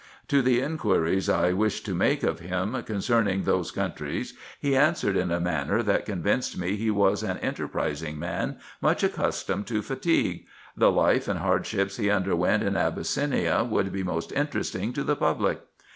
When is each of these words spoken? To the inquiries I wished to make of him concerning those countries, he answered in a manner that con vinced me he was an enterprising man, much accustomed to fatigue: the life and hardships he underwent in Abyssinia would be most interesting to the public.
To 0.29 0.41
the 0.41 0.61
inquiries 0.61 1.29
I 1.29 1.53
wished 1.53 1.85
to 1.85 1.93
make 1.93 2.23
of 2.23 2.39
him 2.39 2.81
concerning 2.87 3.43
those 3.43 3.69
countries, 3.69 4.33
he 4.59 4.75
answered 4.75 5.15
in 5.15 5.29
a 5.29 5.39
manner 5.39 5.83
that 5.83 6.07
con 6.07 6.23
vinced 6.23 6.57
me 6.57 6.75
he 6.75 6.89
was 6.89 7.21
an 7.21 7.37
enterprising 7.37 8.17
man, 8.17 8.57
much 8.81 9.03
accustomed 9.03 9.67
to 9.67 9.83
fatigue: 9.83 10.47
the 10.75 10.89
life 10.91 11.27
and 11.27 11.37
hardships 11.37 11.97
he 11.97 12.09
underwent 12.09 12.63
in 12.63 12.75
Abyssinia 12.75 13.63
would 13.63 13.91
be 13.91 14.01
most 14.01 14.31
interesting 14.31 14.91
to 14.93 15.03
the 15.03 15.15
public. 15.15 15.61